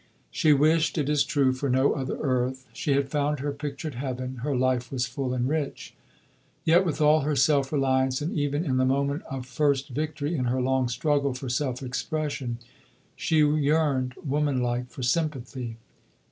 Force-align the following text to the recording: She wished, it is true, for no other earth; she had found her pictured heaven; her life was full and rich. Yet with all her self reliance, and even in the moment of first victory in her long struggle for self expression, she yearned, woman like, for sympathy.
She 0.31 0.51
wished, 0.51 0.97
it 0.97 1.09
is 1.09 1.23
true, 1.23 1.53
for 1.53 1.69
no 1.69 1.93
other 1.93 2.17
earth; 2.21 2.65
she 2.73 2.93
had 2.93 3.09
found 3.11 3.39
her 3.39 3.51
pictured 3.51 3.93
heaven; 3.93 4.37
her 4.37 4.55
life 4.55 4.91
was 4.91 5.05
full 5.05 5.31
and 5.31 5.47
rich. 5.47 5.93
Yet 6.65 6.83
with 6.87 7.01
all 7.01 7.19
her 7.19 7.35
self 7.35 7.71
reliance, 7.71 8.19
and 8.19 8.33
even 8.35 8.65
in 8.65 8.77
the 8.77 8.83
moment 8.85 9.21
of 9.29 9.45
first 9.45 9.89
victory 9.89 10.35
in 10.35 10.45
her 10.45 10.59
long 10.59 10.87
struggle 10.89 11.35
for 11.35 11.49
self 11.49 11.83
expression, 11.83 12.57
she 13.15 13.41
yearned, 13.45 14.15
woman 14.25 14.63
like, 14.63 14.89
for 14.89 15.03
sympathy. 15.03 15.77